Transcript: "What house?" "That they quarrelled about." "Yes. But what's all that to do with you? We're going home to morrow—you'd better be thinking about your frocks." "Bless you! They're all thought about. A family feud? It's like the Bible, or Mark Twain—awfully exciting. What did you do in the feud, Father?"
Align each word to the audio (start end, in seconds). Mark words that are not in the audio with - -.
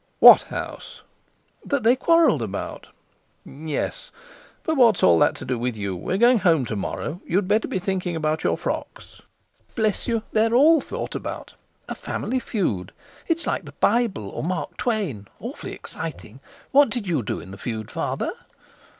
"What 0.17 0.41
house?" 0.49 1.03
"That 1.63 1.83
they 1.83 1.95
quarrelled 1.95 2.41
about." 2.41 2.87
"Yes. 3.45 4.11
But 4.63 4.73
what's 4.75 5.03
all 5.03 5.19
that 5.19 5.35
to 5.35 5.45
do 5.45 5.59
with 5.59 5.77
you? 5.77 5.95
We're 5.95 6.17
going 6.17 6.39
home 6.39 6.65
to 6.65 6.75
morrow—you'd 6.75 7.47
better 7.47 7.67
be 7.67 7.77
thinking 7.77 8.15
about 8.15 8.43
your 8.43 8.57
frocks." 8.57 9.21
"Bless 9.75 10.07
you! 10.07 10.23
They're 10.31 10.55
all 10.55 10.81
thought 10.81 11.13
about. 11.13 11.53
A 11.87 11.93
family 11.93 12.39
feud? 12.39 12.93
It's 13.27 13.45
like 13.45 13.65
the 13.65 13.73
Bible, 13.73 14.29
or 14.29 14.43
Mark 14.43 14.75
Twain—awfully 14.77 15.73
exciting. 15.73 16.39
What 16.71 16.89
did 16.89 17.07
you 17.07 17.21
do 17.21 17.39
in 17.39 17.51
the 17.51 17.57
feud, 17.59 17.91
Father?" 17.91 18.31